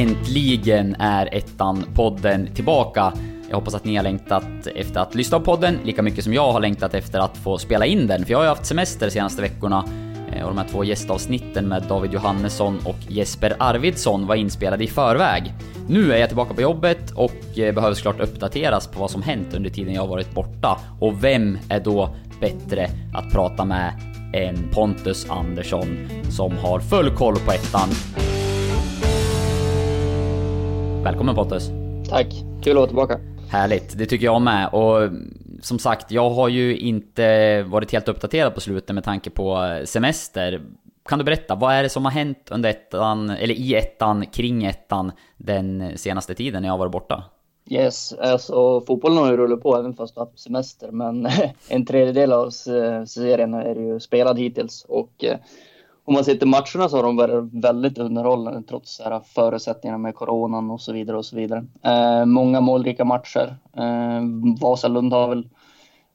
[0.00, 3.12] Äntligen är Ettan-podden tillbaka.
[3.48, 6.52] Jag hoppas att ni har längtat efter att lyssna på podden lika mycket som jag
[6.52, 9.12] har längtat efter att få spela in den, för jag har ju haft semester de
[9.12, 9.84] senaste veckorna
[10.32, 14.86] eh, och de här två gästavsnitten med David Johannesson och Jesper Arvidsson var inspelade i
[14.86, 15.54] förväg.
[15.88, 19.54] Nu är jag tillbaka på jobbet och eh, behöver såklart uppdateras på vad som hänt
[19.54, 20.78] under tiden jag har varit borta.
[21.00, 23.92] Och vem är då bättre att prata med
[24.34, 27.88] än Pontus Andersson som har full koll på ettan.
[31.04, 31.70] Välkommen Pontus!
[32.08, 32.26] Tack!
[32.62, 33.20] Kul att vara tillbaka.
[33.50, 34.68] Härligt, det tycker jag med.
[34.68, 35.10] Och
[35.62, 40.62] som sagt, jag har ju inte varit helt uppdaterad på slutet med tanke på semester.
[41.04, 44.64] Kan du berätta, vad är det som har hänt under ettan, eller i ettan, kring
[44.64, 47.24] ettan, den senaste tiden när jag har varit borta?
[47.70, 51.28] Yes, alltså fotbollen har ju rullat på även fast du haft semester, men
[51.68, 52.50] en tredjedel av
[53.06, 55.38] serien är ju spelad hittills och eh,
[56.10, 59.98] om man ser till matcherna så har de varit väldigt underhållande trots så här förutsättningarna
[59.98, 61.64] med coronan och så vidare och så vidare.
[61.82, 63.56] Eh, många målrika matcher.
[63.76, 64.22] Eh,
[64.60, 65.48] Vasalund har väl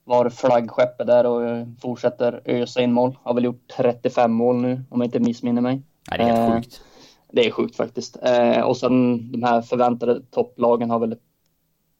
[0.03, 3.17] varit flaggskeppet där och fortsätter ösa in mål.
[3.23, 5.81] Har väl gjort 35 mål nu om jag inte missminner mig.
[6.11, 6.81] Nej, det är helt eh, sjukt.
[7.31, 8.17] Det är sjukt faktiskt.
[8.23, 11.15] Eh, och sen de här förväntade topplagen har väl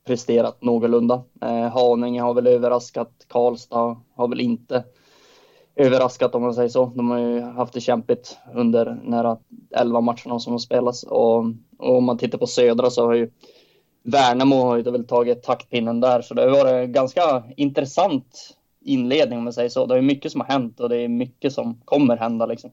[0.08, 1.24] presterat någorlunda.
[1.42, 3.12] Eh, Haninge har väl överraskat.
[3.28, 4.84] Karlstad har väl inte
[5.76, 6.86] överraskat om man säger så.
[6.96, 9.38] De har ju haft det kämpigt under nära
[9.76, 11.38] 11 matcherna som har spelats och,
[11.78, 13.30] och om man tittar på södra så har ju
[14.04, 19.44] Värnamo har ju väl tagit taktpinnen där så det har varit ganska intressant inledning om
[19.44, 19.86] man säger så.
[19.86, 22.72] Det är mycket som har hänt och det är mycket som kommer hända liksom.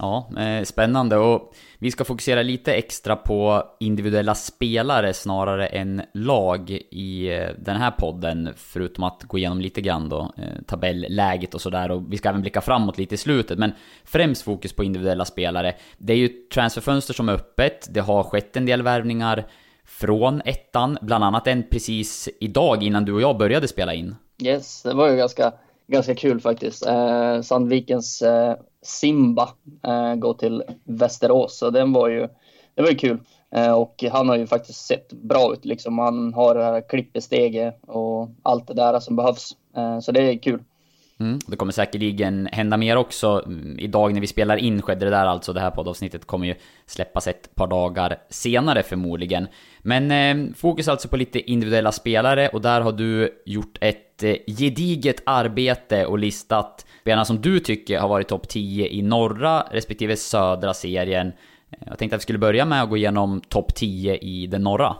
[0.00, 6.70] Ja, eh, spännande och vi ska fokusera lite extra på individuella spelare snarare än lag
[6.90, 8.48] i eh, den här podden.
[8.56, 12.40] Förutom att gå igenom lite grann då, eh, tabelläget och sådär och vi ska även
[12.40, 13.58] blicka framåt lite i slutet.
[13.58, 13.72] Men
[14.04, 15.74] främst fokus på individuella spelare.
[15.98, 19.46] Det är ju transferfönster som är öppet, det har skett en del värvningar
[19.84, 24.14] från ettan, bland annat en precis idag innan du och jag började spela in.
[24.42, 25.52] Yes, det var ju ganska,
[25.86, 26.86] ganska kul faktiskt.
[26.86, 29.48] Eh, Sandvikens eh, Simba
[29.86, 32.28] eh, går till Västerås, så den var ju,
[32.74, 33.18] det var ju kul.
[33.54, 35.98] Eh, och han har ju faktiskt sett bra ut, liksom.
[35.98, 39.56] Han har det här klippesteget och allt det där som behövs.
[39.76, 40.62] Eh, så det är kul.
[41.20, 43.42] Mm, det kommer säkerligen hända mer också.
[43.46, 45.52] Mm, idag när vi spelar in skedde det där alltså.
[45.52, 46.54] Det här poddavsnittet kommer ju
[46.86, 49.48] släppas ett par dagar senare förmodligen.
[49.78, 54.34] Men eh, fokus alltså på lite individuella spelare och där har du gjort ett eh,
[54.46, 60.16] gediget arbete och listat spelarna som du tycker har varit topp 10 i norra respektive
[60.16, 61.26] södra serien.
[61.70, 64.62] Eh, jag tänkte att vi skulle börja med att gå igenom topp 10 i den
[64.62, 64.96] norra.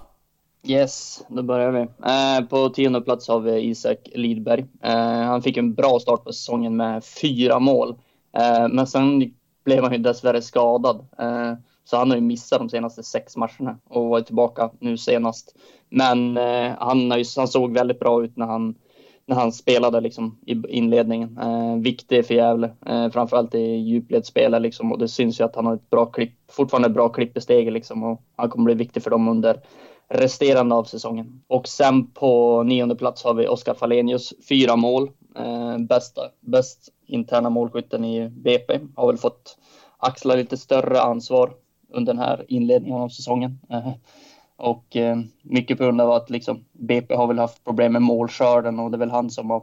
[0.63, 1.81] Yes, då börjar vi.
[1.81, 4.67] Eh, på tionde plats har vi Isak Lidberg.
[4.83, 7.95] Eh, han fick en bra start på säsongen med fyra mål.
[8.37, 9.35] Eh, men sen
[9.65, 11.07] blev han ju dessvärre skadad.
[11.19, 11.53] Eh,
[11.85, 15.57] så han har ju missat de senaste sex matcherna och varit tillbaka nu senast.
[15.89, 18.75] Men eh, han, har ju, han såg väldigt bra ut när han,
[19.27, 21.39] när han spelade liksom, i inledningen.
[21.39, 25.67] Eh, viktig för Gävle, eh, framförallt i djupledsspelet liksom, och det syns ju att han
[25.67, 29.03] har ett bra klipp, fortfarande bra klipp i steget liksom, och han kommer bli viktig
[29.03, 29.61] för dem under
[30.11, 31.43] resterande av säsongen.
[31.47, 35.11] Och sen på nionde plats har vi Oskar Falenius, fyra mål.
[35.37, 38.81] Eh, bästa, bäst interna målskytten i BP.
[38.97, 39.59] Har väl fått
[39.99, 41.53] axla lite större ansvar
[41.93, 43.59] under den här inledningen av säsongen.
[43.71, 43.93] Eh,
[44.57, 48.79] och eh, mycket på grund av att liksom, BP har väl haft problem med målskörden
[48.79, 49.63] och det är väl han som har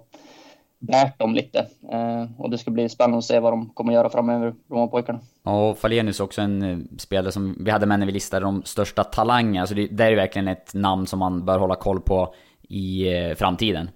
[0.79, 1.59] bärt dem lite.
[1.91, 4.87] Eh, och det ska bli spännande att se vad de kommer göra framöver, de här
[4.87, 5.19] pojkarna.
[5.43, 8.63] Och Falenius är också en eh, spelare som vi hade med när vi listade de
[8.63, 9.67] största talangerna.
[9.67, 13.35] Så det, det är verkligen ett namn som man bör hålla koll på i eh,
[13.35, 13.89] framtiden.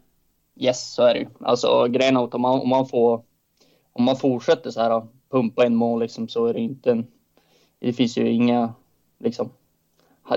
[0.55, 1.27] Yes, så är det ju.
[1.39, 3.21] Alltså grejen är att om man, om man får...
[3.93, 7.07] Om man fortsätter så här pumpa in mål liksom så är det inte en...
[7.79, 8.73] Det finns ju inga
[9.19, 9.49] liksom...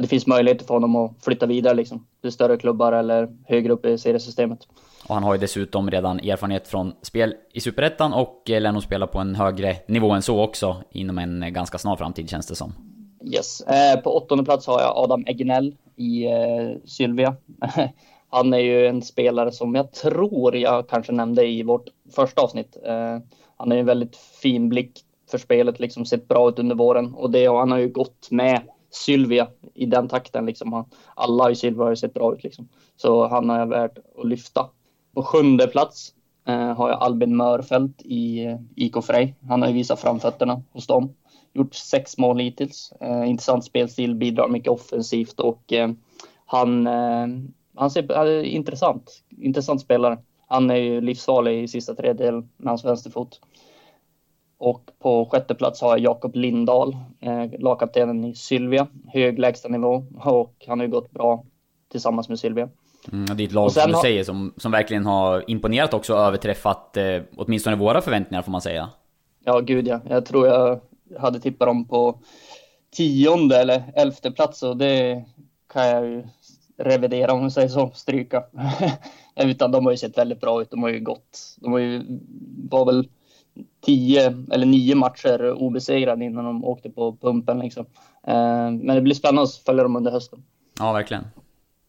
[0.00, 3.86] Det finns möjligheter för honom att flytta vidare liksom till större klubbar eller högre upp
[3.86, 4.58] i seriesystemet.
[5.08, 9.06] Och han har ju dessutom redan erfarenhet från spel i Superettan och lär nog spela
[9.06, 12.72] på en högre nivå än så också inom en ganska snar framtid känns det som.
[13.24, 13.60] Yes.
[13.60, 17.36] Eh, på åttonde plats har jag Adam Egnell i eh, Sylvia.
[18.30, 22.76] han är ju en spelare som jag tror jag kanske nämnde i vårt första avsnitt.
[22.86, 23.18] Eh,
[23.56, 25.00] han är en väldigt fin blick
[25.30, 28.30] för spelet, liksom sett bra ut under våren och det, och han har ju gått
[28.30, 28.62] med
[28.94, 30.46] Sylvia i den takten.
[30.46, 30.84] Liksom.
[31.14, 32.44] alla i Sylvia har ju sett bra ut.
[32.44, 32.68] Liksom.
[32.96, 34.68] Så han är värd att lyfta.
[35.14, 36.14] På sjunde plats
[36.46, 39.36] eh, har jag Albin Mörfelt i eh, IK Frej.
[39.48, 41.14] Han har ju visat framfötterna hos dem.
[41.52, 42.92] Gjort sex mål hittills.
[43.00, 45.90] Eh, intressant spelstil, bidrar mycket offensivt och eh,
[46.46, 47.26] han, eh,
[47.74, 48.02] han ser
[54.58, 60.54] och på sjätte plats har jag Jakob Lindahl, eh, lagkaptenen i Sylvia, hög lägstanivå och
[60.66, 61.44] han har ju gått bra
[61.90, 62.68] tillsammans med Sylvia.
[63.12, 64.02] Mm, det är ett lag som du har...
[64.02, 68.60] säger som, som verkligen har imponerat också och överträffat eh, åtminstone våra förväntningar får man
[68.60, 68.88] säga.
[69.44, 70.00] Ja, gud ja.
[70.08, 70.80] Jag tror jag
[71.18, 72.18] hade tippat dem på
[72.96, 75.24] tionde eller elfte plats och det
[75.72, 76.24] kan jag ju
[76.76, 78.44] revidera om man säger så, stryka.
[79.36, 80.70] Utan de har ju sett väldigt bra ut.
[80.70, 82.02] De har ju gått, de har ju,
[82.70, 83.08] var väl
[83.84, 87.86] tio eller nio matcher obesegrade innan de åkte på pumpen liksom.
[88.26, 90.42] Eh, men det blir spännande att följa dem under hösten.
[90.78, 91.24] Ja, verkligen.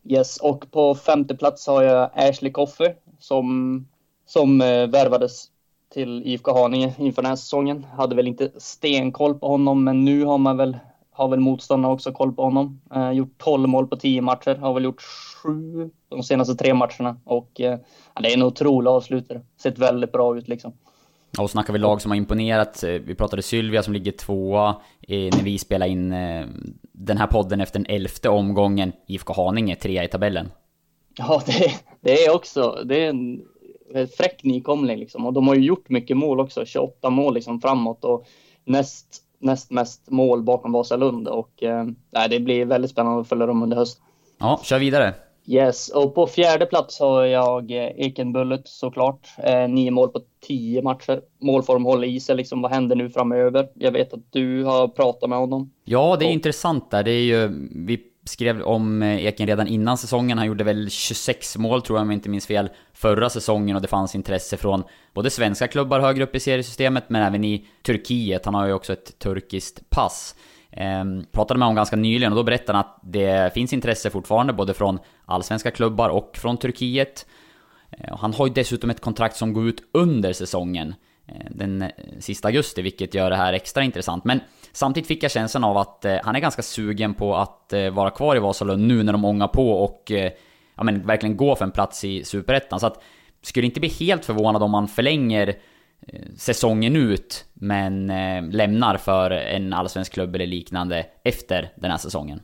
[0.04, 3.88] Yes, och på femte plats har jag Ashley Koffer som,
[4.26, 5.46] som eh, värvades
[5.94, 7.86] till IFK Haninge inför den här säsongen.
[7.98, 10.78] Hade väl inte stenkoll på honom, men nu har man väl
[11.16, 12.82] har väl motståndarna också koll på honom.
[12.96, 15.02] Eh, gjort 12 mål på 10 matcher, har väl gjort
[15.44, 17.80] 7 de senaste tre matcherna och eh,
[18.22, 19.42] det är en otrolig avslutare.
[19.62, 20.74] Sett väldigt bra ut liksom.
[21.38, 22.84] Och snackar vi lag som har imponerat.
[22.84, 24.76] Eh, vi pratade Sylvia som ligger tvåa
[25.08, 26.46] när vi spelade in eh,
[26.92, 28.92] den här podden efter den elfte omgången.
[29.08, 30.52] IFK Haninge trea i tabellen.
[31.18, 31.72] Ja, det,
[32.02, 33.42] det är också det är en
[34.18, 35.26] fräck nykomling liksom.
[35.26, 36.66] Och de har ju gjort mycket mål också.
[36.66, 38.28] 28 mål liksom framåt och
[38.66, 41.86] näst näst mest mål bakom Vasalund och eh,
[42.30, 44.06] det blir väldigt spännande att följa dem under hösten.
[44.38, 45.14] Ja, kör vidare.
[45.48, 49.28] Yes, och på fjärde plats har jag eh, Ekenbullet såklart.
[49.38, 51.22] Eh, nio mål på tio matcher.
[51.42, 53.68] Målform håller i sig, liksom vad händer nu framöver?
[53.74, 55.72] Jag vet att du har pratat med honom.
[55.84, 56.34] Ja, det är och...
[56.34, 57.04] intressant där.
[57.04, 60.38] Det är ju, vi skrev om eh, Eken redan innan säsongen.
[60.38, 63.82] Han gjorde väl 26 mål tror jag om jag inte minns fel förra säsongen och
[63.82, 64.84] det fanns intresse från
[65.14, 68.46] både svenska klubbar högre upp i seriesystemet men även i Turkiet.
[68.46, 70.36] Han har ju också ett turkiskt pass.
[70.76, 74.54] Ehm, pratade med honom ganska nyligen och då berättade han att det finns intresse fortfarande
[74.54, 77.26] både från allsvenska klubbar och från Turkiet.
[77.92, 80.96] Ehm, han har ju dessutom ett kontrakt som går ut under säsongen.
[81.28, 84.24] Ehm, eh, den sista augusti, vilket gör det här extra intressant.
[84.24, 84.40] Men
[84.72, 88.10] samtidigt fick jag känslan av att eh, han är ganska sugen på att eh, vara
[88.10, 90.32] kvar i Vasalund nu när de ångar på och eh,
[90.76, 92.80] ja, men, verkligen gå för en plats i Superettan.
[92.80, 93.04] Så att
[93.42, 95.56] skulle inte bli helt förvånad om han förlänger
[96.38, 98.08] säsongen ut men
[98.52, 102.42] lämnar för en allsvensk klubb eller liknande efter den här säsongen.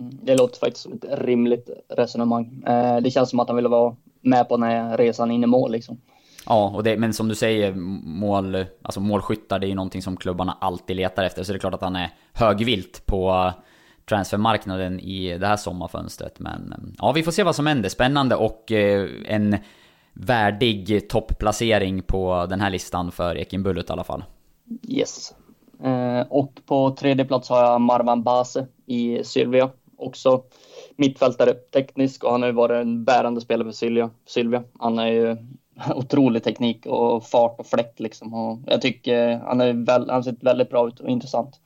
[0.00, 2.64] Mm, det låter faktiskt som ett rimligt resonemang.
[3.02, 5.72] Det känns som att han vill vara med på den här resan in i mål
[5.72, 6.00] liksom.
[6.46, 10.16] Ja, och det, men som du säger, mål, alltså målskyttar, det är ju någonting som
[10.16, 11.42] klubbarna alltid letar efter.
[11.42, 13.52] Så det är klart att han är högvilt på
[14.08, 16.38] transfermarknaden i det här sommarfönstret.
[16.38, 17.88] Men ja, vi får se vad som händer.
[17.88, 19.56] Spännande och eh, en
[20.12, 24.24] värdig topplacering på den här listan för Ekenbullet i alla fall.
[24.88, 25.34] Yes.
[25.84, 29.70] Eh, och på tredje plats har jag Marwan Base i Sylvia.
[29.96, 30.42] Också
[30.96, 34.10] mittfältare, teknisk och han har ju varit en bärande spelare för Sylvia.
[34.26, 34.62] Sylvia.
[34.78, 35.36] Han är ju
[35.94, 38.34] otrolig teknik och fart och fläkt liksom.
[38.34, 41.60] Och jag tycker han, är väl, han sett väldigt bra ut och intressant.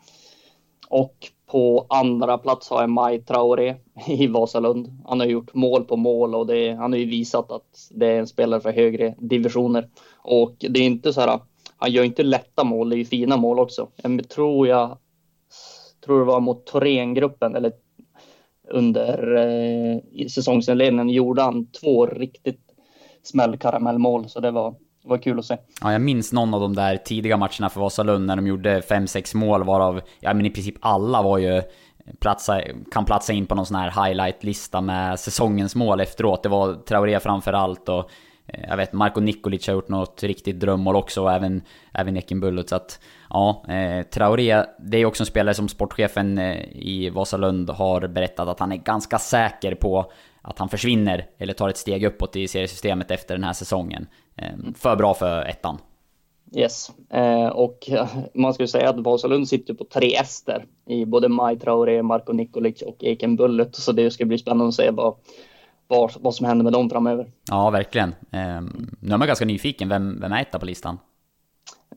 [0.89, 3.75] Och på andra plats har jag Maj Traoré
[4.07, 5.03] i Vasalund.
[5.05, 8.19] Han har gjort mål på mål och det, han har ju visat att det är
[8.19, 9.89] en spelare för högre divisioner.
[10.19, 11.41] Och det är inte så här,
[11.77, 13.89] han gör inte lätta mål, det är ju fina mål också.
[13.97, 14.99] Jag tror jag,
[16.05, 17.73] tror det var mot Thorengruppen eller
[18.69, 22.61] under eh, säsongsinledningen gjorde han två riktigt
[23.23, 24.75] smällkaramellmål, så det var,
[25.07, 25.57] det var kul att se.
[25.81, 29.37] Ja, jag minns någon av de där tidiga matcherna för Vasalund när de gjorde 5-6
[29.37, 31.63] mål varav, ja men i princip alla var ju
[32.21, 36.43] platsa, kan platsa in på någon sån här highlight-lista med säsongens mål efteråt.
[36.43, 38.11] Det var Traoré framför allt och
[38.47, 42.69] eh, jag vet, Marko Nikolic har gjort något riktigt drömmål också och även, även Ekenbullet.
[42.69, 47.71] Så att, ja, eh, Traoré, det är också en spelare som sportchefen eh, i Vasalund
[47.71, 52.05] har berättat att han är ganska säker på att han försvinner eller tar ett steg
[52.05, 54.07] uppåt i seriesystemet efter den här säsongen.
[54.37, 55.79] Ehm, för bra för ettan.
[56.55, 57.91] Yes, eh, och
[58.35, 62.83] man skulle säga att Vasalund sitter på tre ester i både Maj Traoré, Marko Nikolic
[62.83, 63.75] och Eken Bullet.
[63.75, 65.15] Så det ska bli spännande att se vad,
[65.89, 67.31] vad, vad som händer med dem framöver.
[67.51, 68.09] Ja, verkligen.
[68.09, 68.61] Eh,
[69.01, 69.89] nu är man ganska nyfiken.
[69.89, 70.99] Vem, vem är etta på listan?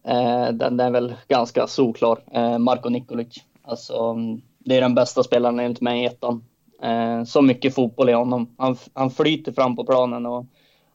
[0.03, 2.19] Eh, den, är väl ganska solklar.
[2.31, 3.43] Eh, Marko Nikolic.
[3.61, 4.15] Alltså,
[4.59, 6.43] det är den bästa spelaren enligt mig i ettan.
[6.81, 8.55] Eh, så mycket fotboll i honom.
[8.57, 10.45] Han, han flyter fram på planen och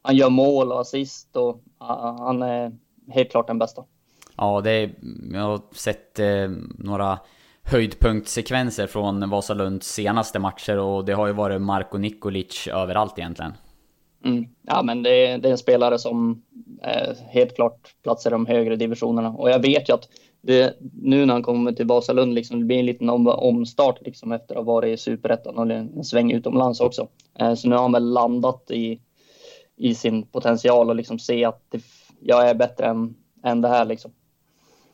[0.05, 2.73] han gör mål och assist och han är
[3.09, 3.85] helt klart den bästa.
[4.37, 4.95] Ja, det är,
[5.33, 7.19] jag har sett eh, några
[7.63, 13.53] höjdpunktsekvenser från Vasalunds senaste matcher och det har ju varit Marko Nikolic överallt egentligen.
[14.25, 14.45] Mm.
[14.63, 16.43] Ja, men det är, det är en spelare som
[16.83, 20.09] eh, helt klart platsar i de högre divisionerna och jag vet ju att
[20.41, 24.33] det, nu när han kommer till Vasalund, liksom, det blir en liten om, omstart liksom,
[24.33, 27.09] efter att ha varit i Superettan och en sväng utomlands också.
[27.39, 29.01] Eh, så nu har han väl landat i,
[29.77, 31.83] i sin potential och liksom se att det,
[32.21, 33.15] jag är bättre än,
[33.45, 33.85] än det här.
[33.85, 34.11] Liksom.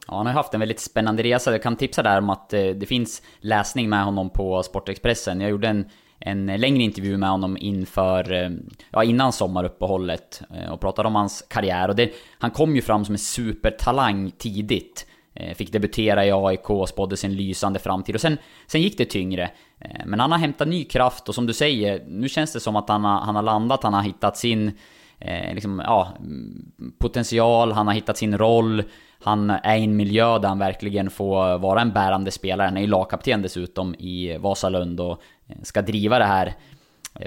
[0.09, 1.53] Ja, han har haft en väldigt spännande resa.
[1.53, 5.41] Jag kan tipsa där om att eh, det finns läsning med honom på Sportexpressen.
[5.41, 8.51] Jag gjorde en, en längre intervju med honom inför, eh,
[8.91, 11.89] ja innan sommaruppehållet eh, och pratade om hans karriär.
[11.89, 15.07] Och det, han kom ju fram som en supertalang tidigt.
[15.35, 19.51] Eh, fick debutera i AIK spådde sin lysande framtid och sen, sen gick det tyngre.
[19.79, 22.77] Eh, men han har hämtat ny kraft och som du säger, nu känns det som
[22.77, 24.73] att han har, han har landat, han har hittat sin
[25.19, 28.83] eh, liksom, ja, mm, potential, han har hittat sin roll.
[29.23, 32.67] Han är i en miljö där han verkligen får vara en bärande spelare.
[32.67, 36.55] Han är ju lagkapten dessutom i Vasalund och eh, ska driva det här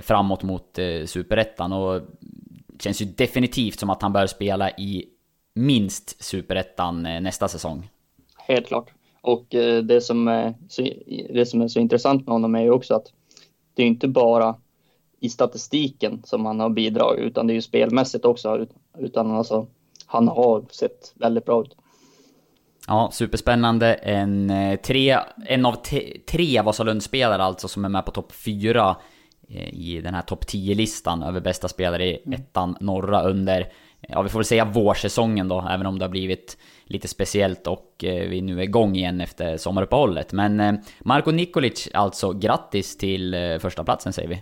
[0.01, 1.73] framåt mot eh, Superettan.
[1.73, 2.01] Och
[2.67, 5.05] det känns ju definitivt som att han bör spela i
[5.55, 7.89] minst Superettan nästa säsong.
[8.47, 8.91] Helt klart.
[9.21, 9.45] Och
[9.83, 10.53] det som, är
[11.33, 13.07] det som är så intressant med honom är ju också att
[13.73, 14.55] det är inte bara
[15.19, 18.65] i statistiken som han har bidragit, utan det är ju spelmässigt också.
[18.97, 19.67] Utan alltså,
[20.05, 21.75] han har sett väldigt bra ut.
[22.87, 23.93] Ja, superspännande.
[23.93, 25.75] En, eh, tre, en av
[26.31, 28.95] tre Vasalundsspelare alltså som är med på topp fyra
[29.49, 32.39] eh, i den här topp 10-listan över bästa spelare i mm.
[32.39, 33.71] ettan norra under,
[34.07, 38.03] ja vi får väl säga vårsäsongen då, även om det har blivit lite speciellt och
[38.03, 40.33] eh, vi nu är igång igen efter sommaruppehållet.
[40.33, 44.41] Men eh, Marko Nikolic alltså, grattis till eh, första platsen säger vi.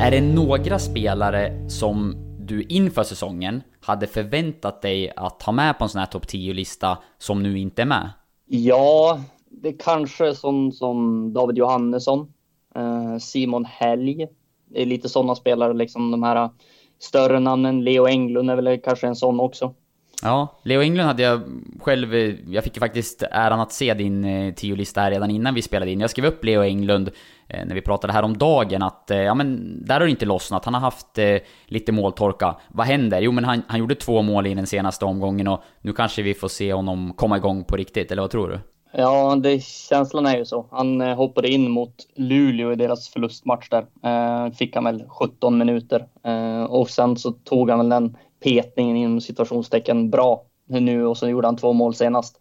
[0.00, 5.84] Är det några spelare som du inför säsongen hade förväntat dig att ha med på
[5.84, 8.10] en sån här topp 10-lista som nu inte är med?
[8.46, 12.32] Ja, det kanske är sån som David Johannesson,
[12.74, 14.26] eh, Simon Helg.
[14.68, 16.50] Det är lite sådana spelare, liksom de här eh,
[16.98, 17.84] större namnen.
[17.84, 19.74] Leo Englund är väl kanske en sån också.
[20.22, 21.42] Ja, Leo Englund hade jag
[21.80, 25.54] själv, eh, jag fick ju faktiskt äran att se din eh, tio-lista här redan innan
[25.54, 26.00] vi spelade in.
[26.00, 27.10] Jag skrev upp Leo Englund
[27.48, 30.64] eh, när vi pratade här om dagen att, ja men, där har det inte lossnat.
[30.64, 31.18] Han har haft
[31.66, 32.56] lite måltorka.
[32.68, 33.20] Vad händer?
[33.20, 36.34] Jo men han, han gjorde två mål i den senaste omgången och nu kanske vi
[36.34, 38.60] får se honom komma igång på riktigt, eller vad tror du?
[38.92, 40.66] Ja, det, känslan är ju så.
[40.70, 43.86] Han hoppade in mot Luleå i deras förlustmatch där.
[44.02, 46.06] Eh, fick han väl 17 minuter.
[46.24, 51.28] Eh, och sen så tog han väl den petningen inom situationstecken bra nu och så
[51.28, 52.40] gjorde han två mål senast.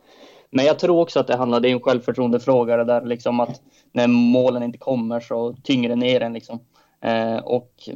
[0.49, 3.61] Men jag tror också att det handlar, det är en självförtroendefråga det där liksom att
[3.91, 6.59] när målen inte kommer så tynger det ner en liksom.
[7.01, 7.89] Eh, och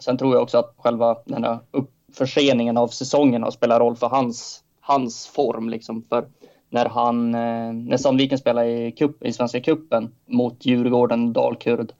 [0.00, 3.96] sen tror jag också att själva den här upp, förseningen av säsongen har spelat roll
[3.96, 6.04] för hans, hans form liksom.
[6.08, 6.28] För
[6.70, 11.92] när han, eh, när Sandviken spelade i, cup, i Svenska cupen mot Djurgården Dalkurd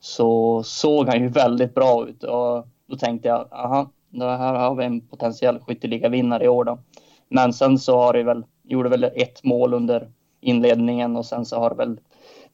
[0.00, 3.90] så såg han ju väldigt bra ut och då tänkte jag, aha,
[4.24, 6.78] här har vi en potentiell skytteligavinnare i år då.
[7.28, 10.08] Men sen så har det väl, gjorde väl ett mål under
[10.40, 12.00] inledningen och sen så har det väl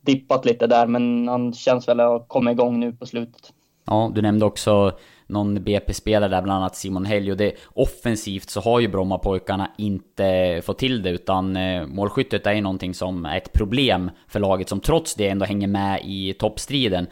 [0.00, 3.52] dippat lite där, men han känns väl att komma igång nu på slutet.
[3.84, 4.92] Ja, du nämnde också
[5.26, 7.30] någon BP-spelare där, bland annat Simon Helg.
[7.30, 12.52] Och det, offensivt så har ju Brommapojkarna inte fått till det, utan eh, målskyttet är
[12.52, 16.32] ju någonting som är ett problem för laget som trots det ändå hänger med i
[16.32, 17.06] toppstriden.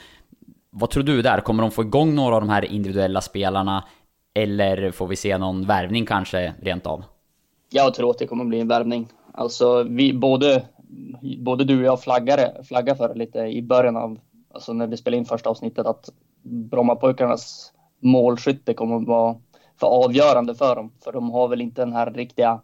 [0.70, 1.40] Vad tror du där?
[1.40, 3.84] Kommer de få igång några av de här individuella spelarna?
[4.34, 7.04] Eller får vi se någon värvning kanske rent av?
[7.70, 9.08] Jag tror att det kommer bli en värvning.
[9.32, 10.64] Alltså vi, både,
[11.38, 14.18] både du och jag flaggade, flaggade för lite i början av,
[14.54, 16.08] alltså när vi spelade in första avsnittet, att
[16.42, 19.36] Brommapojkarnas målskytte kommer att vara
[19.80, 20.92] för avgörande för dem.
[21.04, 22.60] För de har väl inte den här riktiga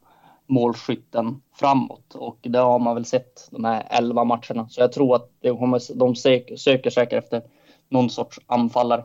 [0.46, 4.68] målskytten framåt och det har man väl sett de här elva matcherna.
[4.68, 7.42] Så jag tror att de, kommer, de söker, söker säkert efter
[7.88, 9.04] någon sorts anfallare.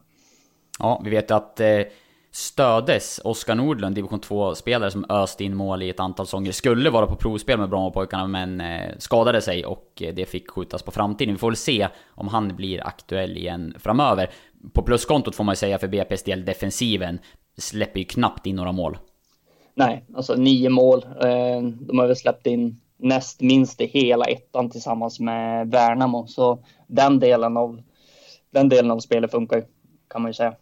[0.79, 1.81] Ja, vi vet att eh,
[2.33, 7.07] Stödes, Oskar Nordlund, division 2-spelare som öste in mål i ett antal säsonger, skulle vara
[7.07, 11.33] på provspel med Brommapojkarna men eh, skadade sig och eh, det fick skjutas på framtiden.
[11.33, 14.29] Vi får väl se om han blir aktuell igen framöver.
[14.73, 17.19] På pluskontot får man ju säga för BP's del, defensiven
[17.57, 18.97] släpper ju knappt in några mål.
[19.75, 21.03] Nej, alltså nio mål.
[21.03, 26.63] Eh, de har väl släppt in näst minst i hela ettan tillsammans med Värnamo, så
[26.87, 27.81] den delen av,
[28.51, 29.63] den delen av spelet funkar ju,
[30.09, 30.55] kan man ju säga.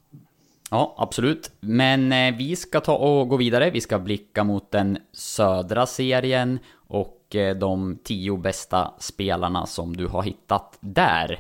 [0.72, 1.52] Ja, absolut.
[1.60, 3.70] Men eh, vi ska ta och gå vidare.
[3.70, 10.08] Vi ska blicka mot den södra serien och eh, de tio bästa spelarna som du
[10.08, 11.40] har hittat där.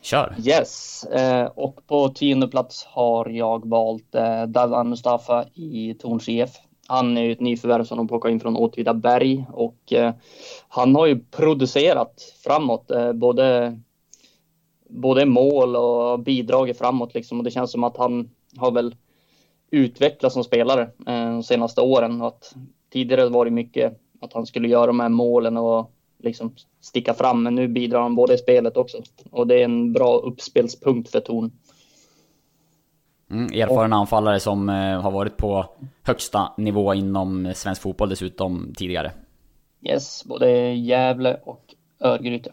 [0.00, 0.34] Kör!
[0.44, 4.12] Yes, eh, och på tionde plats har jag valt
[4.48, 6.50] Davan Mustafa i Torns IF.
[6.86, 9.92] Han är ju ett nyförvärv som de plockar in från Åtvidaberg och
[10.68, 13.78] han har ju producerat framåt, både,
[14.88, 17.38] både mål och bidragit framåt liksom.
[17.38, 18.94] Och det känns som att han har väl
[19.70, 22.20] utvecklats som spelare eh, de senaste åren.
[22.20, 22.54] Och att
[22.92, 27.42] tidigare var det mycket att han skulle göra de här målen och liksom sticka fram,
[27.42, 28.98] men nu bidrar han både i spelet också.
[29.30, 31.50] Och det är en bra uppspelspunkt för Torn.
[33.30, 35.66] Mm, erfaren anfallare som eh, har varit på
[36.02, 39.12] högsta nivå inom svensk fotboll dessutom tidigare.
[39.82, 42.52] Yes, både Gävle och Örgryte.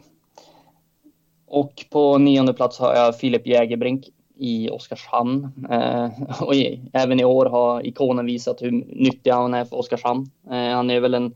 [1.47, 4.05] Och på nionde plats har jag Filip Jägerbrink
[4.43, 5.65] i Oskarshamn.
[5.69, 6.09] Eh,
[6.41, 6.53] och
[6.93, 10.31] även i år har ikonen visat hur nyttig han är för Oskarshamn.
[10.51, 11.33] Eh, han är väl en,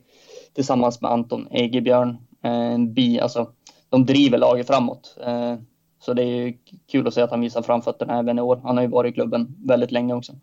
[0.54, 2.10] tillsammans med Anton Egebjörn,
[2.44, 3.52] eh, en bi, alltså
[3.90, 5.18] de driver laget framåt.
[5.26, 5.56] Eh,
[6.00, 6.54] så det är
[6.92, 8.60] kul att se att han visar framfötterna även i år.
[8.64, 10.34] Han har ju varit i klubben väldigt länge också.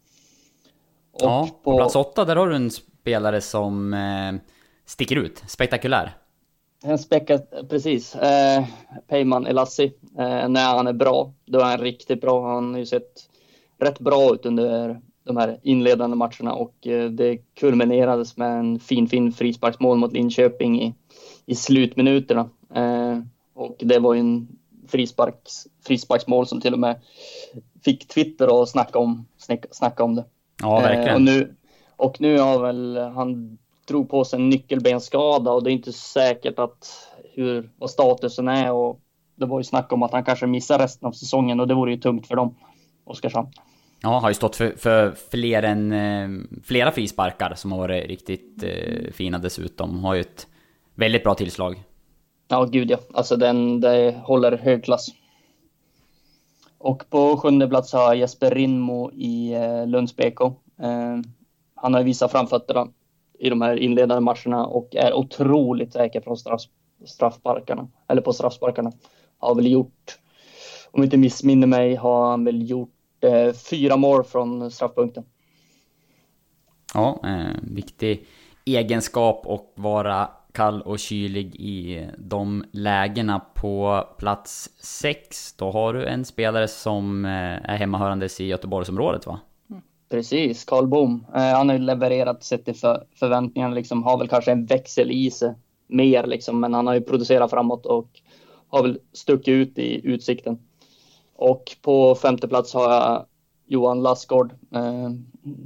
[1.12, 4.34] Och ja, på, plats åtta där har du en spelare som eh,
[4.86, 5.42] sticker ut.
[5.46, 6.12] Spektakulär.
[6.86, 8.14] En späckat, precis.
[8.14, 8.64] Eh,
[9.08, 9.92] Peyman Elassi.
[10.18, 12.54] Eh, när han är bra, då är han riktigt bra.
[12.54, 13.28] Han har ju sett
[13.78, 19.08] rätt bra ut under de här inledande matcherna och eh, det kulminerades med en fin,
[19.08, 20.94] fin frisparksmål mot Linköping i,
[21.46, 22.48] i slutminuterna.
[22.74, 23.18] Eh,
[23.54, 24.48] och det var ju en
[24.88, 27.00] frisparks, frisparksmål som till och med
[27.84, 29.26] fick Twitter att snacka om,
[29.70, 30.24] snacka om det.
[30.62, 31.08] Ja, verkligen.
[31.08, 31.56] Eh, och, nu,
[31.96, 36.58] och nu har väl han drog på sig en nyckelbenskada och det är inte säkert
[36.58, 39.00] att hur, vad statusen är och
[39.36, 41.92] det var ju snack om att han kanske missar resten av säsongen och det vore
[41.92, 42.54] ju tungt för dem,
[43.04, 43.48] Oskarshamn.
[44.02, 46.28] Ja, har ju stått för, för fler än, eh,
[46.64, 50.04] flera frisparkar som har varit riktigt eh, fina dessutom.
[50.04, 50.46] Har ju ett
[50.94, 51.82] väldigt bra tillslag.
[52.48, 52.98] Ja, gud ja.
[53.14, 55.08] Alltså den, det håller hög klass.
[56.78, 60.40] Och på sjunde plats har jag Jesper Rinmo i eh, Lunds BK.
[60.80, 61.18] Eh,
[61.74, 62.88] han har visat framfötterna
[63.44, 66.62] i de här inledande matcherna och är otroligt säker från straff,
[67.04, 67.88] straffsparkarna.
[68.08, 68.92] Eller på straffsparkarna.
[69.38, 70.18] Har väl gjort,
[70.90, 75.24] om jag inte missminner mig, har han väl gjort eh, fyra mål från straffpunkten.
[76.94, 78.26] Ja, eh, viktig
[78.64, 83.40] egenskap och vara kall och kylig i de lägena.
[83.54, 89.40] På plats 6, då har du en spelare som eh, är hemmahörandes i Göteborgsområdet va?
[90.08, 91.26] Precis, Karl Bom.
[91.34, 95.10] Eh, han har ju levererat sett till för, förväntningarna, liksom, har väl kanske en växel
[95.10, 95.54] i sig
[95.86, 98.20] mer liksom, men han har ju producerat framåt och
[98.68, 100.58] har väl stuckit ut i utsikten.
[101.36, 103.26] Och på femte plats har jag
[103.66, 104.52] Johan Lassgård.
[104.74, 105.10] Eh,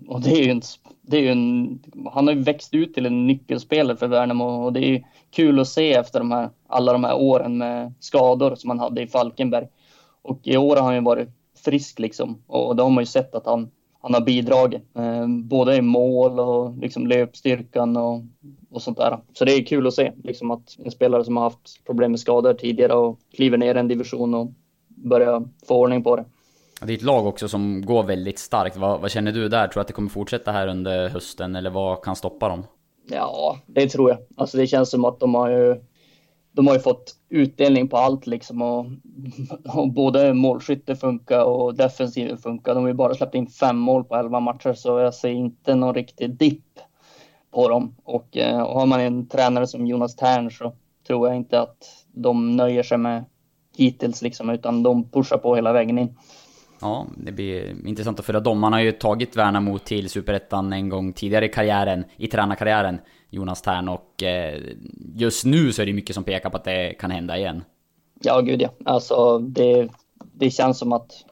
[0.09, 0.63] och det är ju en,
[1.03, 1.79] det är en,
[2.13, 5.61] han har ju växt ut till en nyckelspelare för Värnamo och det är ju kul
[5.61, 9.07] att se efter de här, alla de här åren med skador som han hade i
[9.07, 9.69] Falkenberg.
[10.23, 11.29] Och i år har han ju varit
[11.65, 13.71] frisk liksom och då har man ju sett att han,
[14.01, 14.83] han har bidragit.
[14.95, 18.23] Eh, både i mål och liksom löpstyrkan och,
[18.71, 19.19] och sånt där.
[19.33, 22.21] Så det är kul att se liksom att en spelare som har haft problem med
[22.21, 24.53] skador tidigare och kliver ner en division och
[24.89, 26.25] börjar få ordning på det.
[26.83, 28.77] Det är ett lag också som går väldigt starkt.
[28.77, 29.69] Vad, vad, känner du där?
[29.69, 32.65] Tror du att det kommer fortsätta här under hösten eller vad kan stoppa dem?
[33.11, 34.19] Ja, det tror jag.
[34.37, 35.77] Alltså det känns som att de har ju,
[36.59, 38.87] de har ju fått utdelning på allt liksom och,
[39.75, 42.75] och både målskytte funkar och defensiv funkar.
[42.75, 45.75] De har ju bara släppt in fem mål på elva matcher så jag ser inte
[45.75, 46.79] någon riktig dipp
[47.51, 47.95] på dem.
[48.05, 50.73] Och, eh, och har man en tränare som Jonas Tern så
[51.07, 53.25] tror jag inte att de nöjer sig med
[53.77, 56.17] hittills liksom utan de pushar på hela vägen in.
[56.81, 58.59] Ja, det blir intressant att följa dem.
[58.59, 62.99] Man har ju tagit Värnamo till Superettan en gång tidigare i karriären, i tränarkarriären,
[63.31, 63.89] Jonas Tern.
[63.89, 64.63] Och eh,
[65.15, 67.65] just nu så är det mycket som pekar på att det kan hända igen.
[68.21, 68.71] Ja, gud ja.
[68.85, 69.89] Alltså det,
[70.33, 71.25] det känns som att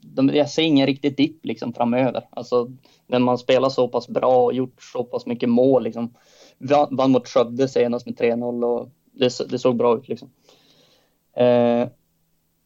[0.00, 2.26] de, jag ser ingen riktigt dipp liksom framöver.
[2.30, 2.70] Alltså
[3.06, 6.14] när man spelar så pass bra och gjort så pass mycket mål liksom.
[6.90, 10.30] Vann mot Skövde senast med 3-0 och det, det, såg bra ut liksom.
[11.36, 11.88] Eh,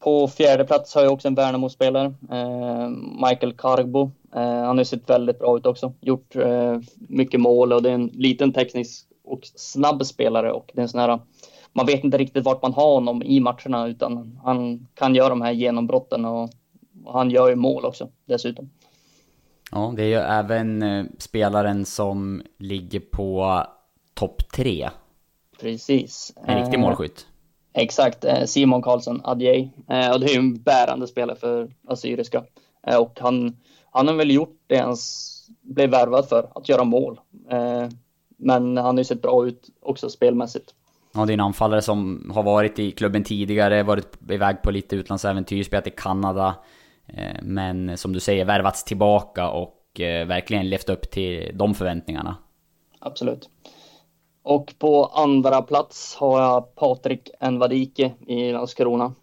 [0.03, 2.88] på fjärde plats har jag också en Värnamo-spelare, eh,
[3.29, 4.11] Michael Cargbo.
[4.35, 7.95] Eh, han har sett väldigt bra ut också, gjort eh, mycket mål och det är
[7.95, 11.21] en liten teknisk och snabb spelare och det är en sån här,
[11.73, 15.43] man vet inte riktigt vart man har honom i matcherna utan han kan göra de
[15.43, 16.51] här genombrotten och,
[17.05, 18.71] och han gör ju mål också dessutom.
[19.73, 23.62] Ja, det är ju även eh, spelaren som ligger på
[24.15, 24.91] topp tre.
[25.61, 26.35] Precis.
[26.47, 27.27] En riktig eh, målskytt.
[27.74, 29.70] Exakt, eh, Simon Karlsson Adjei.
[29.88, 32.44] Eh, och det är ju en bärande spelare för Assyriska.
[32.87, 33.56] Eh, och han,
[33.90, 34.96] han har väl gjort det han
[35.62, 37.20] blev värvad för, att göra mål.
[38.37, 40.74] Men han har ju sett bra ut också spelmässigt.
[41.14, 44.96] Ja, det är en anfallare som har varit i klubben tidigare, varit iväg på lite
[44.96, 46.54] utlandsäventyr, spelat i Kanada.
[47.42, 49.78] Men som du säger, värvats tillbaka och
[50.26, 52.37] verkligen levt upp till de förväntningarna.
[52.98, 53.48] Absolut.
[54.42, 59.14] Och på andra plats har jag Patrik Envadike i Landskrona.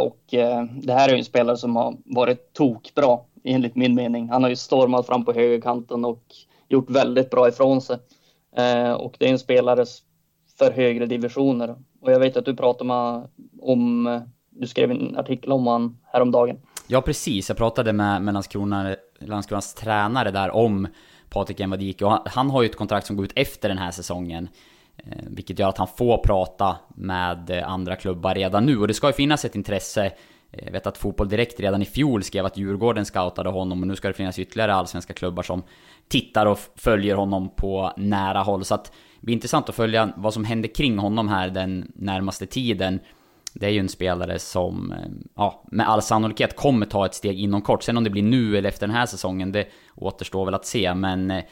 [0.00, 4.28] Och eh, det här är ju en spelare som har varit tokbra enligt min mening.
[4.28, 6.22] Han har ju stormat fram på högerkanten och
[6.68, 7.98] gjort väldigt bra ifrån sig.
[8.56, 9.84] Eh, och det är en spelare
[10.58, 11.76] för högre divisioner.
[12.00, 13.28] Och jag vet att du pratade med,
[13.60, 14.20] om, eh,
[14.50, 16.56] du skrev en artikel om honom häromdagen.
[16.86, 20.88] Ja precis, jag pratade med, med Landskrona, Landskronas tränare där om
[21.32, 23.90] Patrik Envadike och han, han har ju ett kontrakt som går ut efter den här
[23.90, 24.48] säsongen.
[24.96, 28.94] Eh, vilket gör att han får prata med eh, andra klubbar redan nu och det
[28.94, 32.46] ska ju finnas ett intresse eh, jag vet att Fotboll Direkt redan i fjol skrev
[32.46, 35.62] att Djurgården scoutade honom och nu ska det finnas ytterligare allsvenska klubbar som
[36.08, 38.64] tittar och följer honom på nära håll.
[38.64, 42.46] Så att det blir intressant att följa vad som händer kring honom här den närmaste
[42.46, 43.00] tiden.
[43.54, 44.98] Det är ju en spelare som, eh,
[45.36, 47.82] ja, med all sannolikhet kommer ta ett steg inom kort.
[47.82, 50.94] Sen om det blir nu eller efter den här säsongen, det återstår väl att se.
[50.94, 51.44] Men eh,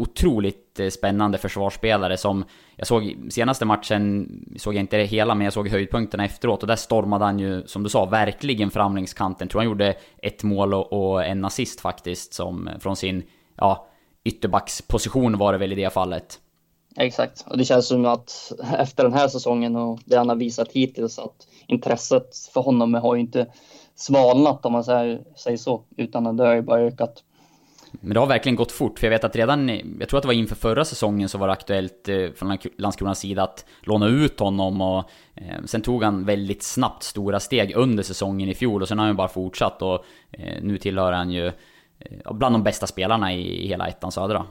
[0.00, 2.44] otroligt eh, spännande försvarsspelare som
[2.76, 6.68] jag såg senaste matchen, såg jag inte det hela men jag såg höjdpunkterna efteråt och
[6.68, 9.48] där stormade han ju som du sa verkligen framlängskanten.
[9.48, 13.22] Tror han gjorde ett mål och, en assist faktiskt som från sin
[13.56, 13.88] ja,
[14.24, 16.38] ytterbacksposition var det väl i det fallet.
[16.96, 20.72] Exakt, och det känns som att efter den här säsongen och det han har visat
[20.72, 23.46] hittills att intresset för honom har ju inte
[23.94, 27.22] svalnat om man säger, säger så, utan det har ju bara ökat.
[27.92, 29.68] Men det har verkligen gått fort, för jag vet att redan,
[30.00, 33.18] jag tror att det var inför förra säsongen så var det aktuellt eh, från Landskronas
[33.18, 38.02] sida att låna ut honom och eh, sen tog han väldigt snabbt stora steg under
[38.02, 41.46] säsongen i fjol och sen har han bara fortsatt och eh, nu tillhör han ju
[41.46, 44.46] eh, bland de bästa spelarna i, i hela ettan södra.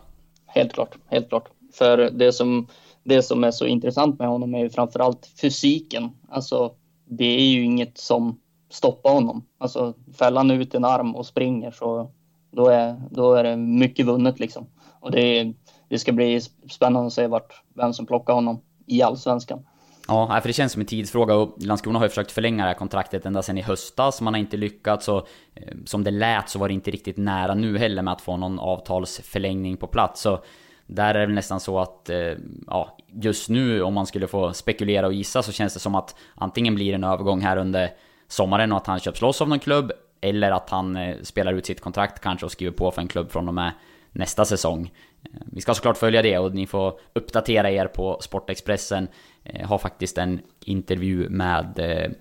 [0.45, 1.49] Helt klart, helt klart.
[1.79, 2.67] För det som,
[3.03, 6.09] det som är så intressant med honom är ju framförallt fysiken.
[6.29, 6.73] Alltså,
[7.05, 8.39] det är ju inget som
[8.69, 9.45] stoppar honom.
[9.57, 12.11] Alltså, fäller han ut en arm och springer så
[12.51, 14.67] då är, då är det mycket vunnet liksom.
[14.99, 15.53] Och det,
[15.89, 19.65] det ska bli spännande att se vart, vem som plockar honom i Allsvenskan.
[20.07, 22.77] Ja, för det känns som en tidsfråga och Landskrona har ju försökt förlänga det här
[22.77, 24.21] kontraktet ända sedan i höstas.
[24.21, 27.55] Man har inte lyckats och eh, som det lät så var det inte riktigt nära
[27.55, 30.21] nu heller med att få någon avtalsförlängning på plats.
[30.21, 30.39] Så
[30.89, 32.33] där är det nästan så att, eh,
[32.67, 36.15] ja, just nu om man skulle få spekulera och gissa så känns det som att
[36.35, 37.89] antingen blir det en övergång här under
[38.27, 41.65] sommaren och att han köps loss av någon klubb eller att han eh, spelar ut
[41.65, 43.71] sitt kontrakt kanske och skriver på för en klubb från och med
[44.11, 44.91] nästa säsong.
[45.23, 49.07] Eh, vi ska såklart följa det och ni får uppdatera er på Sportexpressen.
[49.43, 52.11] Jag har faktiskt en intervju med eh,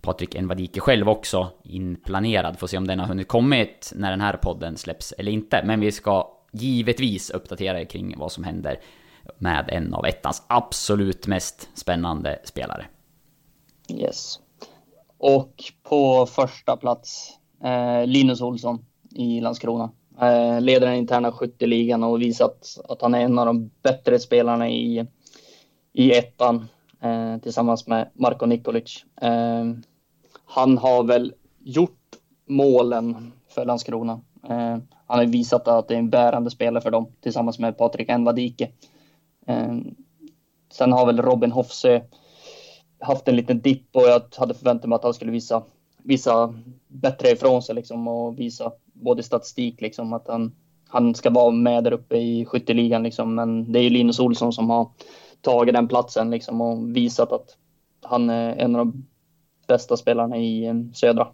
[0.00, 2.58] Patrik Envadike själv också inplanerad.
[2.58, 5.62] Får se om den har hunnit kommit när den här podden släpps eller inte.
[5.64, 8.80] Men vi ska givetvis uppdatera er kring vad som händer
[9.38, 12.86] med en av ettans absolut mest spännande spelare.
[13.88, 14.40] Yes.
[15.18, 17.30] Och på första plats
[17.64, 19.90] eh, Linus Olsson i Landskrona.
[20.20, 24.68] Eh, leder den interna skytteligan och visat att han är en av de bättre spelarna
[24.68, 25.06] i,
[25.92, 26.68] i ettan
[27.00, 29.04] eh, tillsammans med Marko Nikolic.
[29.20, 29.64] Eh,
[30.44, 32.00] han har väl gjort
[32.46, 34.20] målen för Landskrona.
[34.48, 38.08] Eh, han har visat att det är en bärande spelare för dem tillsammans med Patrik
[38.08, 38.70] Envadike.
[39.46, 39.94] Ehm,
[40.72, 42.00] sen har väl Robin Hofsö
[43.00, 45.62] haft en liten dipp och jag hade förväntat mig att han skulle visa,
[46.02, 46.54] visa
[46.88, 50.52] bättre ifrån sig liksom och visa både statistik liksom att han,
[50.88, 53.34] han ska vara med där uppe i skytteligan liksom.
[53.34, 54.88] Men det är ju Linus Olsson som har
[55.40, 57.56] tagit den platsen liksom och visat att
[58.02, 59.06] han är en av de
[59.66, 61.28] bästa spelarna i eh, södra.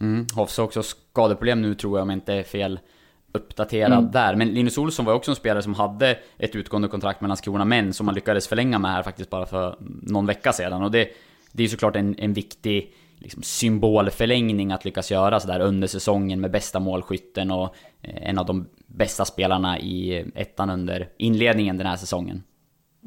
[0.00, 2.78] Mm, Hofs har också skadeproblem nu tror jag om jag inte är fel
[3.34, 4.10] uppdaterad mm.
[4.10, 4.34] där.
[4.34, 7.92] Men Linus Olsson var också en spelare som hade ett utgående kontrakt med Landskrona men
[7.92, 10.82] som man lyckades förlänga med här faktiskt bara för någon vecka sedan.
[10.82, 11.08] Och det,
[11.52, 16.50] det är såklart en, en viktig liksom, symbolförlängning att lyckas göra sådär under säsongen med
[16.50, 21.96] bästa målskytten och eh, en av de bästa spelarna i ettan under inledningen den här
[21.96, 22.42] säsongen.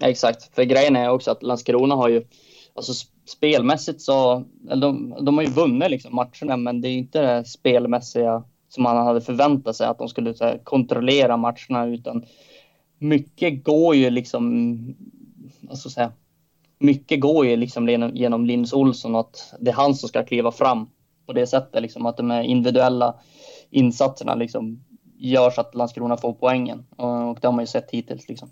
[0.02, 2.24] Exakt, för grejen är också att Landskrona har ju,
[2.76, 2.94] alltså
[3.26, 4.44] spelmässigt så,
[4.82, 8.98] de, de har ju vunnit liksom matcherna men det är inte det spelmässiga som man
[8.98, 12.26] hade förväntat sig att de skulle här, kontrollera matcherna utan
[12.98, 14.96] mycket går ju liksom,
[15.70, 16.12] alltså säga,
[16.80, 20.24] mycket går ju liksom genom, genom Linus Olsson och att det är han som ska
[20.24, 20.90] kliva fram
[21.26, 23.16] på det sättet liksom att de här individuella
[23.70, 24.84] insatserna liksom
[25.18, 28.50] gör så att Landskrona får poängen och det har man ju sett hittills liksom.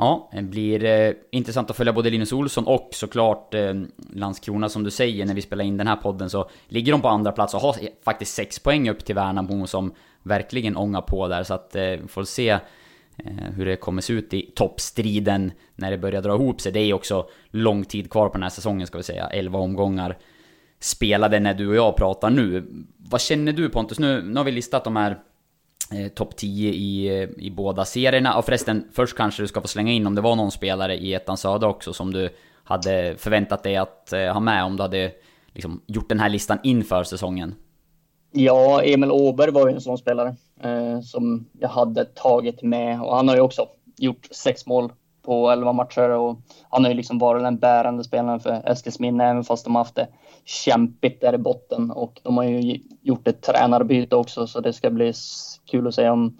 [0.00, 3.74] Ja, det blir eh, intressant att följa både Linus Olsson och såklart eh,
[4.12, 7.08] Landskrona som du säger när vi spelar in den här podden så ligger de på
[7.08, 11.42] andra plats och har faktiskt 6 poäng upp till Värnamo som verkligen ångar på där
[11.42, 12.60] så att eh, får se eh,
[13.56, 16.72] hur det kommer se ut i toppstriden när det börjar dra ihop sig.
[16.72, 20.18] Det är också lång tid kvar på den här säsongen ska vi säga, 11 omgångar
[20.80, 22.66] spelade när du och jag pratar nu.
[22.96, 23.98] Vad känner du Pontus?
[23.98, 25.18] Nu, nu har vi listat de här
[25.92, 28.38] eh, topp 10 i, eh, i båda serierna.
[28.38, 31.14] Och förresten, först kanske du ska få slänga in om det var någon spelare i
[31.14, 32.30] ettan södra också som du
[32.64, 35.12] hade förväntat dig att eh, ha med om du hade
[35.52, 37.54] liksom, gjort den här listan inför säsongen.
[38.30, 43.16] Ja, Emil Åberg var ju en sån spelare eh, som jag hade tagit med och
[43.16, 44.92] han har ju också gjort sex mål
[45.28, 49.44] på 11 matcher och han har ju liksom varit den bärande spelaren för Eskilsminne även
[49.44, 50.08] fast de har haft det
[50.44, 54.90] kämpigt där i botten och de har ju gjort ett tränarbyte också så det ska
[54.90, 55.12] bli
[55.70, 56.38] kul att se om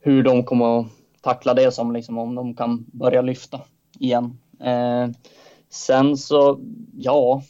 [0.00, 0.86] hur de kommer att
[1.20, 3.60] tackla det som liksom om de kan börja lyfta
[3.98, 4.38] igen.
[4.60, 5.08] Eh,
[5.70, 6.60] sen så,
[6.96, 7.42] ja,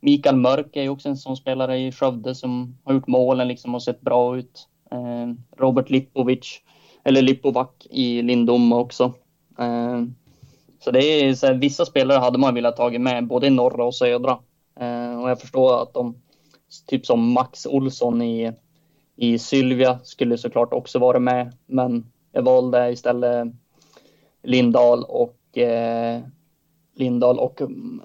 [0.00, 3.74] Mikael Mörk är ju också en sån spelare i Skövde som har gjort målen liksom
[3.74, 4.68] och sett bra ut.
[4.90, 6.60] Eh, Robert Lipovic,
[7.04, 9.12] eller Lipovac i Lindom också.
[9.60, 10.02] Eh,
[10.84, 13.84] så det är så här, vissa spelare hade man velat tagit med både i norra
[13.84, 14.38] och södra.
[14.80, 16.14] Eh, och jag förstår att de,
[16.86, 18.52] typ som Max Olsson i,
[19.16, 21.52] i Sylvia skulle såklart också vara med.
[21.66, 23.48] Men jag valde istället
[24.42, 26.20] Lindahl och eh,
[26.94, 28.02] Lindahl och mm,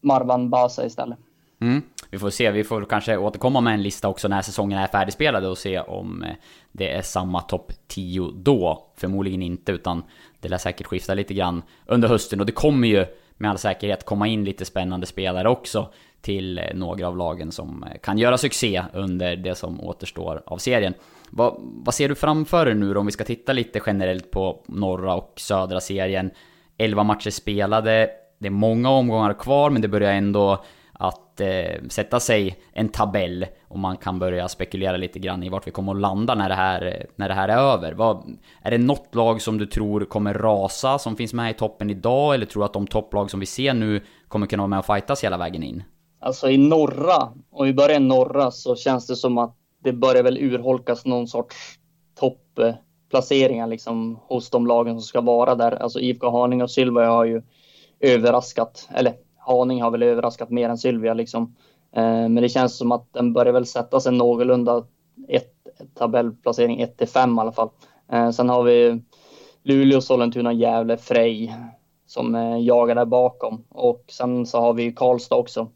[0.00, 1.18] Marwan Basa istället.
[1.60, 1.82] Mm.
[2.10, 5.44] Vi får se, vi får kanske återkomma med en lista också när säsongen är färdigspelad
[5.44, 6.34] och se om eh,
[6.72, 8.92] det är samma topp 10 då.
[8.96, 10.02] Förmodligen inte, utan
[10.40, 14.04] det lär säkert skifta lite grann under hösten och det kommer ju med all säkerhet
[14.04, 18.38] komma in lite spännande spelare också till eh, några av lagen som eh, kan göra
[18.38, 20.94] succé under det som återstår av serien.
[21.30, 24.62] Vad, vad ser du framför dig nu då, om vi ska titta lite generellt på
[24.66, 26.30] norra och södra serien?
[26.78, 30.64] 11 matcher spelade, det är många omgångar kvar men det börjar ändå
[31.36, 35.66] att eh, sätta sig en tabell och man kan börja spekulera lite grann i vart
[35.66, 37.92] vi kommer att landa när det här, när det här är över.
[37.92, 41.90] Vad, är det något lag som du tror kommer rasa som finns med i toppen
[41.90, 44.78] idag eller tror du att de topplag som vi ser nu kommer kunna vara med
[44.78, 45.82] och fightas hela vägen in?
[46.20, 50.22] Alltså i norra, om vi börjar i norra så känns det som att det börjar
[50.22, 51.56] väl urholkas någon sorts
[52.14, 55.72] topplaceringar liksom hos de lagen som ska vara där.
[55.72, 57.42] Alltså IFK Haninge och Silva har ju
[58.00, 59.14] överraskat, eller
[59.46, 61.54] Haning har väl överraskat mer än Sylvia liksom.
[61.96, 64.84] Eh, men det känns som att den börjar väl sätta sig någorlunda
[65.28, 65.52] ett,
[65.94, 67.68] tabellplacering 1 till 5 i alla fall.
[68.12, 69.02] Eh, sen har vi
[69.62, 71.54] Luleå, Sollentuna, Gävle, Frej
[72.06, 73.64] som eh, jagar där bakom.
[73.68, 75.68] Och sen så har vi Karlstad också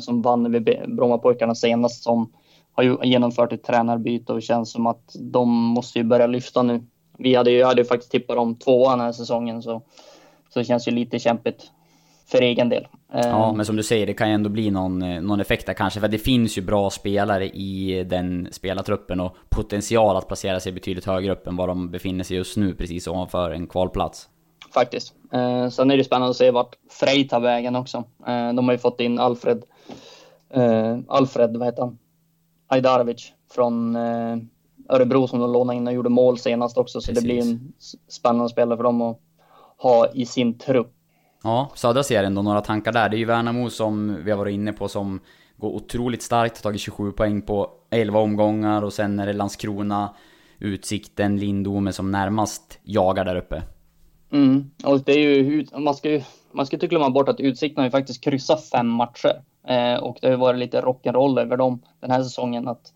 [0.00, 2.32] som vann vid Brommapojkarna senast som
[2.72, 6.82] har genomfört ett tränarbyte och känns som att de måste ju börja lyfta nu.
[7.18, 9.82] Vi hade ju, hade ju faktiskt tippat dem tvåa den här säsongen så,
[10.48, 11.70] så det känns ju lite kämpigt
[12.26, 12.86] för egen del.
[13.12, 15.74] Ja, men som du säger, det kan ju ändå bli någon, eh, någon effekt där
[15.74, 16.00] kanske.
[16.00, 21.04] För det finns ju bra spelare i den spelartruppen och potential att placera sig betydligt
[21.04, 24.28] högre upp än vad de befinner sig just nu, precis ovanför en kvalplats.
[24.74, 25.14] Faktiskt.
[25.32, 28.04] Eh, sen är det spännande att se vart Frej tar vägen också.
[28.26, 29.62] Eh, de har ju fått in Alfred,
[30.50, 31.98] eh, Alfred, vad heter han?
[32.66, 34.36] Ajdarovic från eh,
[34.88, 37.00] Örebro som de lånade in och gjorde mål senast också.
[37.00, 37.22] Så precis.
[37.22, 37.72] det blir en
[38.08, 39.18] spännande spelare för dem att
[39.76, 40.92] ha i sin trupp.
[41.44, 43.08] Ja, södra serien då, några tankar där.
[43.08, 45.20] Det är ju Värnamo som vi har varit inne på som
[45.56, 50.14] går otroligt starkt, har tagit 27 poäng på 11 omgångar och sen är det Landskrona,
[50.58, 53.62] Utsikten, Lindome som närmast jagar där uppe.
[54.32, 57.80] Mm, och det är ju, man ska ju, man ska inte glömma bort att Utsikten
[57.80, 59.42] har ju faktiskt kryssat fem matcher.
[59.68, 62.68] Eh, och det har ju varit lite rock'n'roll över dem den här säsongen.
[62.68, 62.92] Att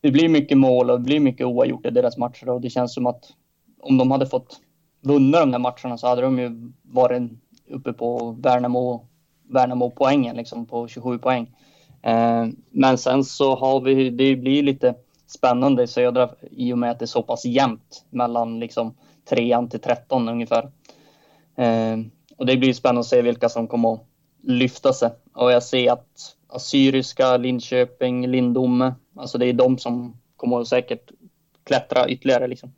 [0.00, 2.94] det blir mycket mål och det blir mycket oavgjort i deras matcher och det känns
[2.94, 3.24] som att
[3.80, 4.60] om de hade fått
[5.00, 7.22] vunna de där matcherna så hade de ju varit
[7.70, 9.06] uppe på Värnamo,
[9.48, 11.56] Värnamo poängen liksom på 27 poäng.
[12.02, 14.94] Eh, men sen så har vi, det blir lite
[15.26, 18.94] spännande i södra i och med att det är så pass jämnt mellan liksom
[19.28, 20.70] trean till 13 ungefär.
[21.56, 21.96] Eh,
[22.36, 24.06] och det blir spännande att se vilka som kommer att
[24.42, 25.10] lyfta sig.
[25.34, 31.10] Och jag ser att Assyriska, Linköping, Lindome, alltså det är de som kommer att säkert
[31.64, 32.72] klättra ytterligare liksom.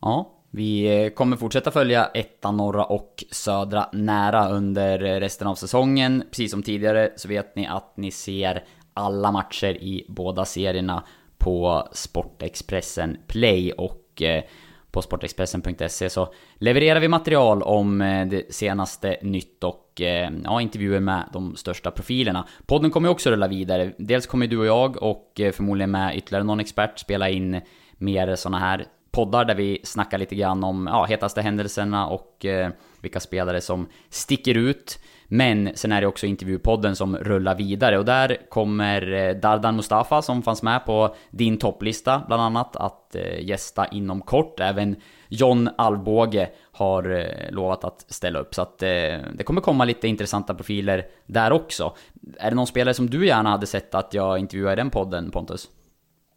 [0.00, 5.54] Ja, vi eh, kommer fortsätta följa ettan, norra och södra nära under eh, resten av
[5.54, 6.24] säsongen.
[6.30, 8.64] Precis som tidigare så vet ni att ni ser
[8.94, 11.04] alla matcher i båda serierna
[11.38, 14.44] på Sportexpressen Play och eh,
[14.90, 17.98] på sportexpressen.se så levererar vi material om
[18.30, 20.00] det senaste nytt och
[20.44, 22.48] ja, intervjuer med de största profilerna.
[22.66, 23.92] Podden kommer också rulla vidare.
[23.98, 27.60] Dels kommer du och jag och förmodligen med ytterligare någon expert spela in
[27.98, 32.70] mer sådana här poddar där vi snackar lite grann om ja, hetaste händelserna och eh,
[33.00, 34.98] vilka spelare som sticker ut.
[35.28, 40.22] Men sen är det också intervjupodden som rullar vidare och där kommer eh, Dardan Mustafa
[40.22, 44.60] som fanns med på din topplista bland annat att eh, gästa inom kort.
[44.60, 44.96] Även
[45.28, 50.54] John Alvbåge har eh, lovat att ställa upp så att det kommer komma lite intressanta
[50.54, 51.96] profiler där också.
[52.38, 55.30] Är det någon spelare som du gärna hade sett att jag intervjuar i den podden
[55.30, 55.68] Pontus?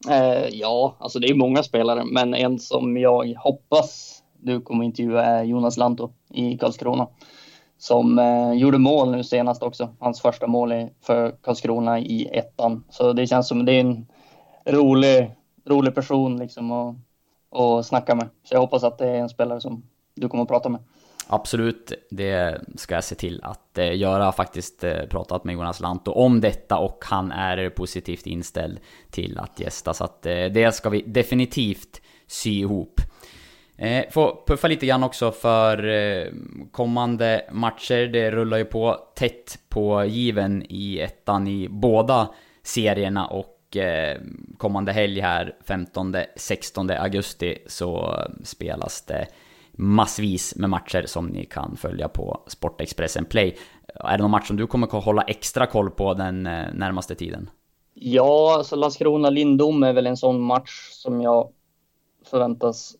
[0.09, 5.25] Eh, ja, alltså det är många spelare, men en som jag hoppas du kommer intervjua
[5.25, 7.07] är Jonas Lanto i Karlskrona.
[7.77, 9.89] Som eh, gjorde mål nu senast också.
[9.99, 12.83] Hans första mål för Karlskrona i ettan.
[12.89, 14.07] Så det känns som det är en
[14.65, 15.31] rolig,
[15.65, 16.95] rolig person liksom att,
[17.51, 18.29] att snacka med.
[18.43, 19.83] Så jag hoppas att det är en spelare som
[20.15, 20.81] du kommer att prata med.
[21.29, 24.23] Absolut, det ska jag se till att eh, göra.
[24.23, 28.79] Har Faktiskt eh, pratat med Jonas Lanto om detta och han är positivt inställd
[29.11, 29.93] till att gästa.
[29.93, 33.01] Så att eh, det ska vi definitivt sy ihop.
[34.11, 36.31] Får puffa lite grann också för
[36.71, 38.07] kommande matcher.
[38.07, 42.29] Det rullar ju på tätt på given i ettan i båda
[42.63, 43.77] serierna och
[44.57, 49.27] kommande helg här 15-16 augusti så spelas det
[49.77, 53.57] massvis med matcher som ni kan följa på Sportexpressen Play.
[53.95, 57.15] Är det någon match som du kommer att hålla extra koll på den eh, närmaste
[57.15, 57.49] tiden?
[57.93, 61.49] Ja, alltså Landskrona-Lindom är väl en sån match som jag
[62.29, 62.95] förväntas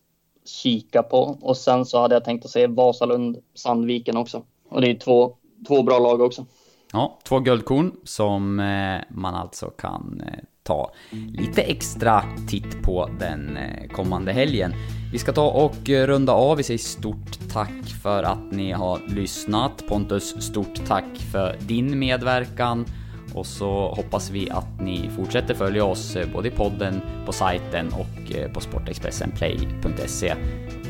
[0.46, 1.38] kika på.
[1.42, 4.44] Och sen så hade jag tänkt att se Vasalund-Sandviken också.
[4.70, 5.36] Och det är två,
[5.68, 6.46] två bra lag också.
[6.92, 13.58] Ja, två guldkorn som eh, man alltså kan eh, ta lite extra titt på den
[13.58, 14.74] eh, kommande helgen.
[15.12, 16.58] Vi ska ta och runda av.
[16.58, 19.84] Vi säger stort tack för att ni har lyssnat.
[19.88, 22.86] Pontus, stort tack för din medverkan.
[23.34, 27.88] Och så hoppas vi att ni fortsätter följa oss eh, både i podden, på sajten
[27.94, 30.36] och eh, på sportexpressenplay.se.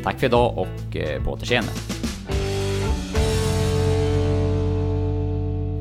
[0.04, 1.72] Tack för idag och på återseende.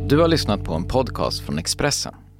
[0.08, 2.14] Du har lyssnat på en podcast från Expressen.